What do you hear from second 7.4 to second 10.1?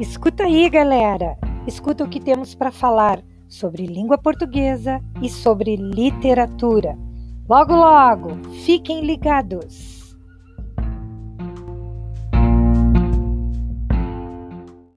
Logo, logo, fiquem ligados!